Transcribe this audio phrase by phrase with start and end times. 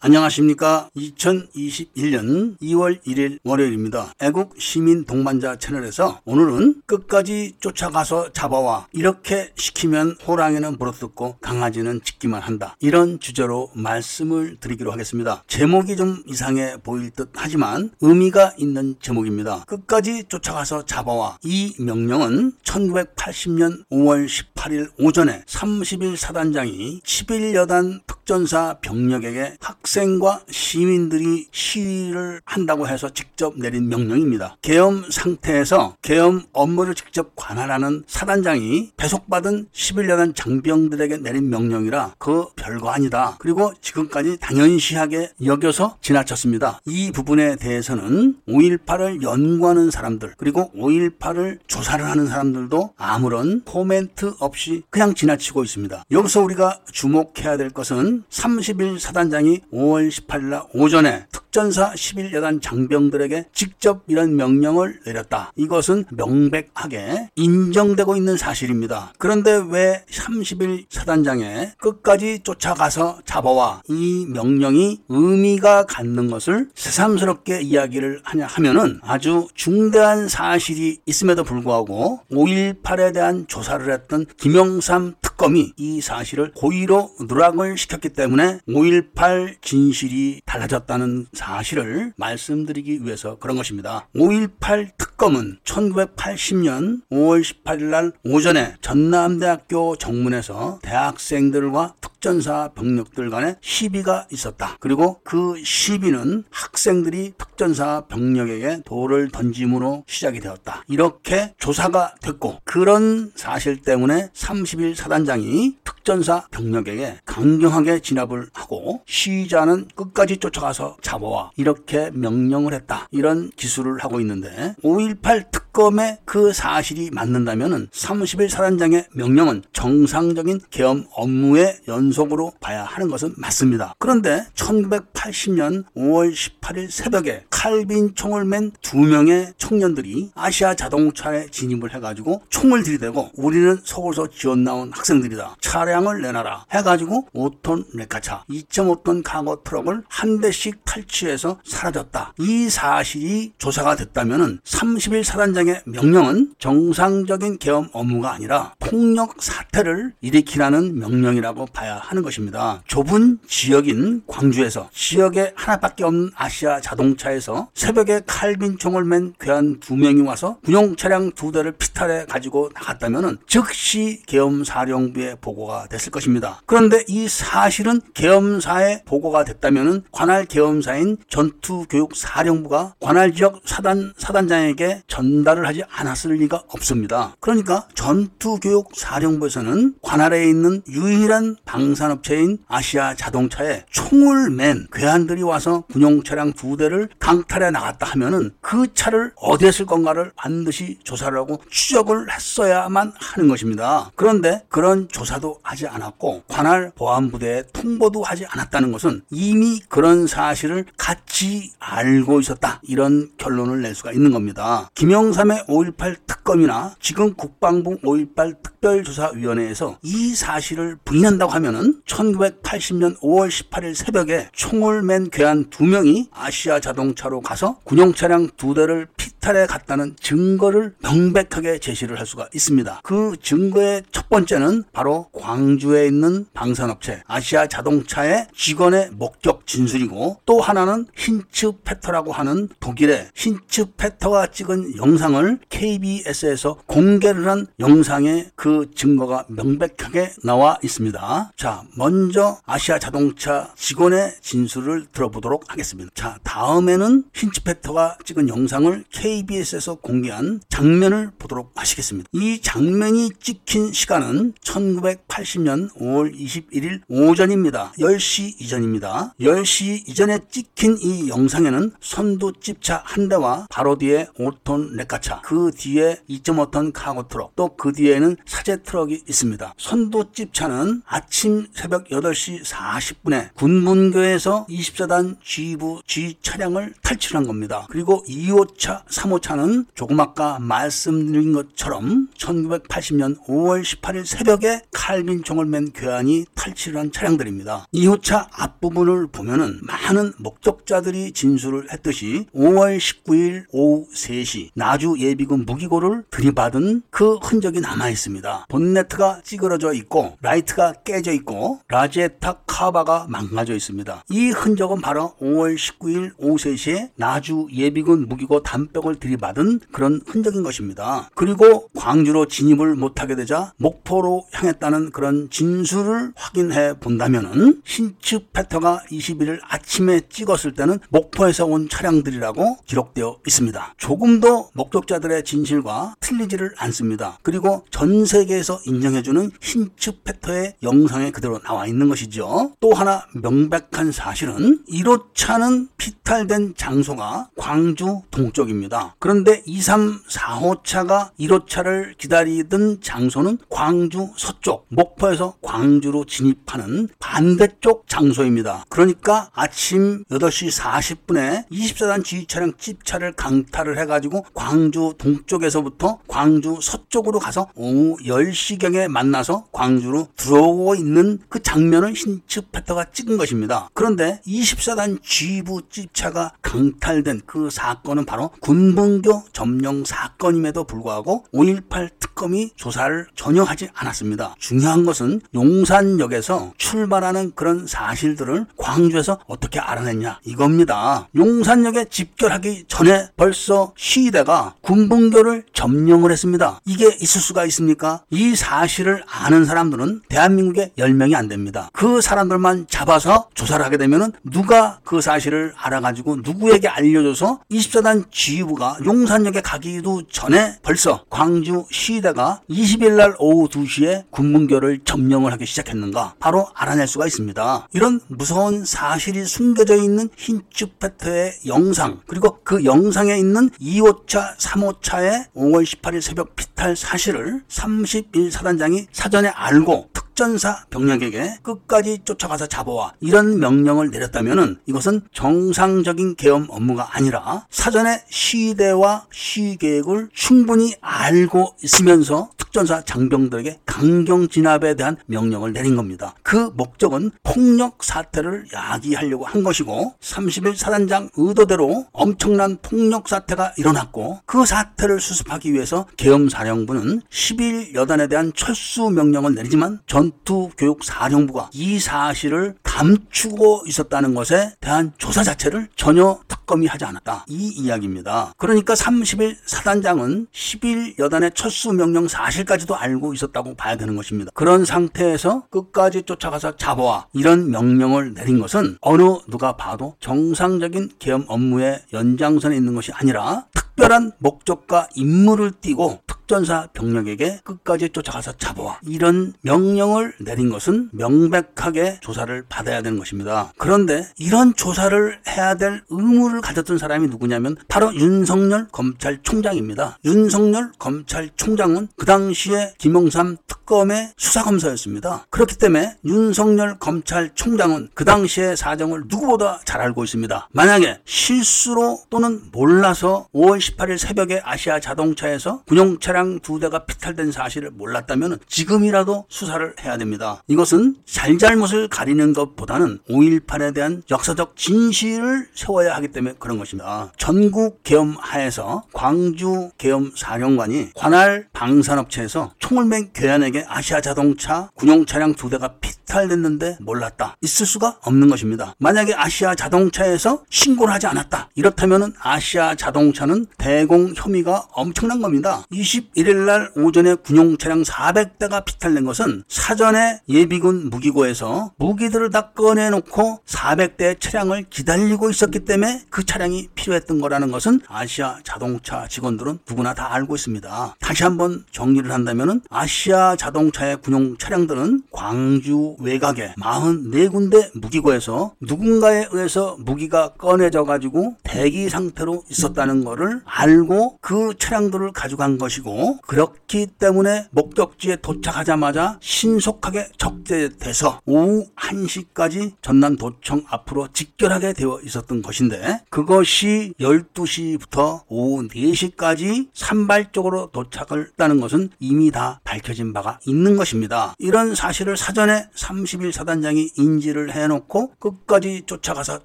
[0.00, 0.90] 안녕하십니까.
[0.96, 4.12] 2021년 2월 1일 월요일입니다.
[4.20, 12.76] 애국 시민 동반자 채널에서 오늘은 끝까지 쫓아가서 잡아와 이렇게 시키면 호랑이는 물어뜯고 강아지는 짖기만 한다.
[12.78, 15.42] 이런 주제로 말씀을 드리기로 하겠습니다.
[15.48, 19.64] 제목이 좀 이상해 보일 듯 하지만 의미가 있는 제목입니다.
[19.66, 24.57] 끝까지 쫓아가서 잡아와 이 명령은 1980년 5월 18일
[24.98, 34.56] 오전에 30일 사단장이 11여단 특전사 병력에게 학생과 시민들이 시위를 한다고 해서 직접 내린 명령입니다.
[34.60, 43.36] 계엄 상태에서 계엄 업무를 직접 관할하는 사단장이 배속받은 11여단 장병들에게 내린 명령이라 그 별거 아니다.
[43.38, 46.80] 그리고 지금까지 당연시하게 여겨서 지나쳤습니다.
[46.84, 55.14] 이 부분에 대해서는 5.18을 연구하는 사람들 그리고 5.18을 조사를 하는 사람들도 아무런 코멘트 없이 그냥
[55.14, 56.04] 지나치고 있습니다.
[56.10, 64.02] 여기서 우리가 주목해야 될 것은 30일 사단장이 5월 18일 날 오전에 특전사 11여단 장병들에게 직접
[64.06, 65.52] 이런 명령을 내렸다.
[65.56, 69.12] 이것은 명백하게 인정되고 있는 사실입니다.
[69.18, 78.46] 그런데 왜 30일 사단장에 끝까지 쫓아가서 잡아와 이 명령이 의미가 갖는 것을 새삼스럽게 이야기를 하냐
[78.46, 87.10] 하면은 아주 중대한 사실이 있음에도 불구하고 5.18에 대한 조사를 했던 김영삼 특검이 이 사실을 고의로
[87.28, 94.06] 누락을 시켰기 때문에 5.18 진실이 달라졌다는 사실을 말씀드리기 위해서 그런 것입니다.
[94.14, 104.26] 5.18 특검은 1980년 5월 18일 날 오전에 전남대학교 정문에서 대학생들과 특 전사 병력들 간의 시비가
[104.32, 104.76] 있었다.
[104.80, 110.84] 그리고 그 시비는 학생들이 특전사 병력에게 돌을 던짐으로 시작이 되었다.
[110.88, 120.38] 이렇게 조사가 됐고 그런 사실 때문에 30일 사단장이 특전사 병력에게 강경하게 진압을 하고 시위자는 끝까지
[120.38, 123.06] 쫓아가서 잡아와 이렇게 명령을 했다.
[123.10, 131.80] 이런 기술을 하고 있는데 5.18 특검의 그 사실이 맞는다면 30일 사단장의 명령은 정상적인 계엄 업무의
[131.88, 133.94] 연 속으로 봐야 하는 것은 맞습니다.
[133.98, 142.42] 그런데 1980년 5월 18일 새벽에 칼빈 총을 맨 두 명의 청년들이 아시아 자동차에 진입을 해가지고
[142.48, 145.56] 총을 들이대고 우리는 서울서 지원 나온 학생들이다.
[145.60, 146.66] 차량을 내놔라.
[146.70, 152.34] 해가지고 5톤 레카차, 2.5톤 카고 트럭을 한 대씩 탈취해서 사라졌다.
[152.40, 161.66] 이 사실이 조사가 됐다면 30일 사단장의 명령은 정상적인 계엄 업무가 아니라 폭력 사태를 일으키라는 명령이라고
[161.66, 162.82] 봐야 하는 것입니다.
[162.86, 170.58] 좁은 지역인 광주에서 지역에 하나밖에 없는 아시아 자동차에서 새벽에 칼빈총을 맨 괴한 두 명이 와서
[170.64, 176.60] 군용 차량 두 대를 피탈해 가지고 나갔다면 즉시 계엄사령부에 보고가 됐을 것입니다.
[176.66, 185.82] 그런데 이 사실은 계엄사에 보고가 됐다면 관할 계엄사인 전투교육사령부가 관할 지역 사단 사단장에게 전달을 하지
[185.90, 187.34] 않았을 리가 없습니다.
[187.40, 196.52] 그러니까 전투교육사령부에서는 관할에 있는 유일한 방 산업체인 아시아 자동차에 총을 맨 괴한들이 와서 군용 차량
[196.52, 203.12] 두 대를 강탈해 나갔다 하면은 그 차를 어디에 쓸 건가를 반드시 조사를 하고 추적을 했어야만
[203.16, 204.10] 하는 것입니다.
[204.14, 211.72] 그런데 그런 조사도 하지 않았고 관할 보안부대에 통보도 하지 않았다는 것은 이미 그런 사실을 같이
[211.78, 212.80] 알고 있었다.
[212.82, 214.90] 이런 결론을 낼 수가 있는 겁니다.
[214.94, 223.94] 김영삼의 5.18 특검이나 지금 국방부 5.18 특별조사위원회에서 이 사실을 부인한다고 하면 은 1980년 5월 18일
[223.94, 230.16] 새벽에 총을 맨 괴한 두 명이 아시아 자동차로 가서 군용 차량 두 대를 피탈해 갔다는
[230.20, 233.00] 증거를 명백하게 제시를 할 수가 있습니다.
[233.04, 241.06] 그 증거의 첫 번째는 바로 광주에 있는 방산업체 아시아 자동차의 직원의 목격 진술이고 또 하나는
[241.16, 250.32] 힌츠 페터라고 하는 독일의 힌츠 페터가 찍은 영상을 KBS에서 공개를 한 영상의 그 증거가 명백하게
[250.44, 251.52] 나와 있습니다.
[251.56, 256.10] 자, 먼저 아시아 자동차 직원의 진술을 들어보도록 하겠습니다.
[256.14, 262.28] 자, 다음에는 힌츠 페터가 찍은 영상을 KBS에서 공개한 장면을 보도록 하시겠습니다.
[262.32, 267.92] 이 장면이 찍힌 시간은 1980년 5월 21일 오전입니다.
[267.98, 269.34] 10시 이전입니다.
[269.40, 276.18] 10시 이전에 찍힌 이 영상에는 선두 지프차 한 대와 바로 뒤에 5톤 레카차, 그 뒤에
[276.28, 279.74] 2.5톤 카고 트럭, 또 그 뒤에는 사제 트럭이 있습니다.
[279.78, 287.86] 선두 지프차는 아침 새벽 8시 40분에 군분교에서 20사단 지휘부 지프 차량을 탈출한 겁니다.
[287.90, 296.98] 그리고 2호차, 3호차는 조금 아까 말씀드린 것처럼 1980년 5월 18일 새벽에 칼빈총을 맨 괴한이 탈취를
[296.98, 297.86] 한 차량들입니다.
[297.94, 307.02] 2호차 앞부분을 보면은 많은 목격자들이 진술을 했듯이 5월 19일 오후 3시 나주 예비군 무기고를 들이받은
[307.10, 308.66] 그 흔적이 남아 있습니다.
[308.68, 311.47] 본네트가 찌그러져 있고 라이트가 깨져 있고
[311.88, 314.24] 라제타 카바가 망가져 있습니다.
[314.30, 321.28] 이 흔적은 바로 5월 19일 오후 3시에 나주 예비군 무기고 단벽을 들이받은 그런 흔적인 것입니다.
[321.34, 330.20] 그리고 광주로 진입을 못하게 되자 목포로 향했다는 그런 진술을 확인해 본다면은 신츠 패터가 21일 아침에
[330.28, 333.94] 찍었을 때는 목포에서 온 차량들이라고 기록되어 있습니다.
[333.96, 337.38] 조금 더 목격자들의 진실과 틀리지를 않습니다.
[337.42, 342.72] 그리고 전 세계에서 인정해주는 신츠 패터의 영상에 그대로 나와 있는 것이죠.
[342.80, 349.14] 또 하나 명백한 사실은 1호차는 피탈된 장소가 광주 동쪽입니다.
[349.20, 358.84] 그런데 2, 3, 4호차가 1호차를 기다리던 장소는 광주 서쪽, 목포에서 광주로 진입하는 반대쪽 장소입니다.
[358.88, 368.16] 그러니까 아침 8시 40분에 24단 지휘차량 찝차를 강탈을 해가지고 광주 동쪽에서부터 광주 서쪽으로 가서 오후
[368.24, 371.17] 10시경에 만나서 광주로 들어오고 있는
[371.48, 373.90] 그 장면을 신츠 패터가 찍은 것입니다.
[373.94, 383.26] 그런데 24단 지휘부 찝차가 강탈된 그 사건은 바로 군분교 점령 사건임에도 불구하고 5.18 특검이 조사를
[383.34, 384.54] 전혀 하지 않았습니다.
[384.58, 391.28] 중요한 것은 용산역에서 출발하는 그런 사실들을 광주에서 어떻게 알아냈냐 이겁니다.
[391.36, 396.80] 용산역에 집결하기 전에 벌써 시위대가 군분교를 점령을 했습니다.
[396.84, 398.22] 이게 있을 수가 있습니까?
[398.30, 401.90] 이 사실을 아는 사람들은 대한민국에 10명이 안 됩니다.
[401.92, 409.60] 그 사람들만 잡아서 조사를 하게 되면 누가 그 사실을 알아가지고 누구에게 알려줘서 24단 지휘부가 용산역에
[409.60, 417.06] 가기도 전에 벌써 광주 시위대가 20일 날 오후 2시에 군문교를 점령을 하기 시작했는가 바로 알아낼
[417.06, 417.88] 수가 있습니다.
[417.92, 426.20] 이런 무서운 사실이 숨겨져 있는 흰쭈페트의 영상 그리고 그 영상에 있는 2호차 3호차의 5월 18일
[426.20, 434.78] 새벽 피탈 사실을 31 사단장이 사전에 알고 특전사 병력에게 끝까지 쫓아가서 잡아와 이런 명령을 내렸다면
[434.86, 444.94] 이것은 정상적인 계엄 업무가 아니라 사전에 시대와 시계획을 충분히 알고 있으면서 특전사 장병들에게 강경 진압에
[444.94, 446.34] 대한 명령을 내린 겁니다.
[446.44, 454.64] 그 목적은 폭력 사태를 야기하려고 한 것이고 30일 사단장 의도대로 엄청난 폭력 사태가 일어났고 그
[454.64, 464.34] 사태를 수습하기 위해서 계엄사령부는 10일 여단에 대한 철수 명령을 내리지만 전투교육사령부가 이 사실을 감추고 있었다는
[464.34, 467.44] 것에 대한 조사 자체를 전혀 특검이 하지 않았다.
[467.48, 468.54] 이 이야기입니다.
[468.56, 474.50] 그러니까 30일 사단장은 10일 여단의 철수 명령 사실까지도 알고 있었다고 봐야 되는 것입니다.
[474.52, 482.02] 그런 상태에서 끝까지 쫓아가서 잡아와 이런 명령을 내린 것은 어느 누가 봐도 정상적인 계엄 업무의
[482.12, 489.52] 연장선에 있는 것이 아니라 특별한 목적과 임무를 띠고 특 전사 병력에게 끝까지 쫓아가서 잡아와 이런
[489.60, 493.72] 명령을 내린 것은 명백하게 조사를 받아야 되는 것입니다.
[493.76, 500.18] 그런데 이런 조사를 해야 될 의무를 가졌던 사람이 누구냐면 바로 윤석열 검찰총장입니다.
[500.24, 505.46] 윤석열 검찰총장은 그 당시에 김영삼 특검의 수사검사였습니다.
[505.50, 510.68] 그렇기 때문에 윤석열 검찰총장은 그 당시의 사정을 누구보다 잘 알고 있습니다.
[510.72, 517.50] 만약에 실수로 또는 몰라서 5월 18일 새벽에 아시아 자동차에서 군용 차량 차량 두 대가 피탈된
[517.50, 520.62] 사실을 몰랐다면 지금이라도 수사를 해야 됩니다.
[520.68, 527.32] 이것은 잘잘못을 가리는 것보다는 5.18에 대한 역사적 진실을 세워야 하기 때문에 그런 것입니다.
[527.36, 535.54] 전국 계엄 하에서 광주 계엄 사령관이 관할 방산업체에서 총을 맨 괴한에게 아시아 자동차 군용 차량
[535.54, 537.56] 두 대가 피 탈됐는데 몰랐다.
[537.62, 538.94] 있을 수가 없는 것입니다.
[538.98, 541.70] 만약에 아시아 자동차에서 신고를 하지 않았다.
[541.74, 545.82] 이렇다면 아시아 자동차는 대공 혐의가 엄청난 겁니다.
[545.90, 554.40] 21일 날 오전에 군용 차량 400대가 피탈된 것은 사전에 예비군 무기고에서 무기들을 다 꺼내놓고 400대
[554.40, 560.54] 차량을 기다리고 있었기 때문에 그 차량이 필요했던 거라는 것은 아시아 자동차 직원들은 누구나 다 알고
[560.54, 561.16] 있습니다.
[561.18, 570.50] 다시 한번 정리를 한다면 아시아 자동차의 군용 차량들은 광주 외곽에 44군데 무기고에서 누군가에 의해서 무기가
[570.50, 579.38] 꺼내져 가지고 대기 상태로 있었다는 것을 알고 그 차량들을 가져간 것이고 그렇기 때문에 목적지에 도착하자마자
[579.40, 589.88] 신속하게 적재돼서 오후 1시까지 전남 도청 앞으로 직결하게 되어 있었던 것인데 그것이 12시부터 오후 4시까지
[589.92, 594.54] 산발적으로 도착을 했다는 것은 이미 다 밝혀진 바가 있는 것입니다.
[594.58, 599.64] 이런 사실을 사전에 30일 사단장이 인지를 해놓고 끝까지 쫓아가서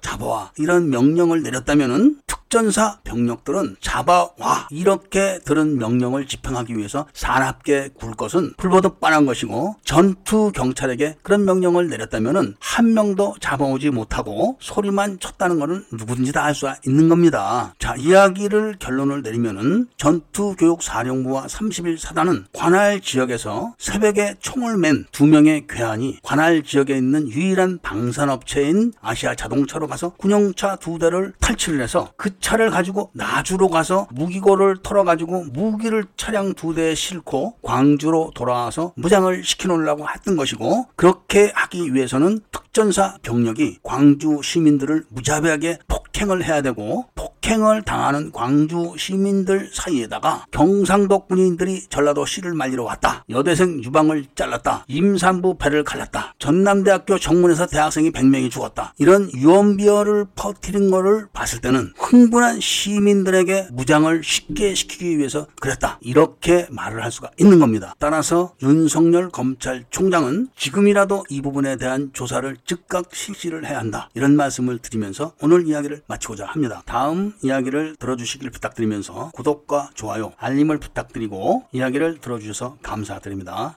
[0.00, 2.20] 잡아와 이런 명령을 내렸다면은
[2.54, 10.52] 특전사 병력들은 잡아와 이렇게 들은 명령을 집행하기 위해서 사납게 굴 것은 불보듯 뻔한 것이고 전투
[10.52, 16.72] 경찰에게 그런 명령을 내렸다면은 한 명도 잡아오지 못하고 소리만 쳤다는 것은 누구든지 다 알 수
[16.86, 17.74] 있는 겁니다.
[17.80, 25.26] 자 이야기를 결론을 내리면은 전투 교육 사령부와 31 사단은 관할 지역에서 새벽에 총을 맨 두
[25.26, 32.12] 명의 괴한이 관할 지역에 있는 유일한 방산업체인 아시아 자동차로 가서 군용차 두 대를 탈취를 해서
[32.16, 39.42] 그 차를 가지고 나주로 가서 무기고를 털어가지고 무기를 차량 두 대에 싣고 광주로 돌아와서 무장을
[39.42, 47.40] 시켜놓으려고 했던 것이고 그렇게 하기 위해서는 특전사 병력이 광주 시민들을 무자비하게 폭행을 해야 되고 폭
[47.46, 53.24] 행을 당하는 광주 시민들 사이에다가 경상도 군인들이 전라도 시를 말리러 왔다.
[53.28, 54.84] 여대생 유방을 잘랐다.
[54.88, 56.34] 임산부 배를 갈랐다.
[56.38, 58.94] 전남대학교 정문에서 대학생이 100명이 죽었다.
[58.98, 65.98] 이런 유언비어를 퍼뜨린 거를 봤을 때는 흥분한 시민들에게 무장을 쉽게 시키기 위해서 그랬다.
[66.00, 67.94] 이렇게 말을 할 수가 있는 겁니다.
[67.98, 74.08] 따라서 윤석열 검찰총장은 지금이라도 이 부분에 대한 조사를 즉각 실시를 해야 한다.
[74.14, 76.82] 이런 말씀을 드리면서 오늘 이야기를 마치고자 합니다.
[76.86, 83.72] 다음 이야기를 들어주시길 부탁드리면서 구독과 좋아요, 알림을 부탁드리고 이야기를 들어주셔서 감사드립니다.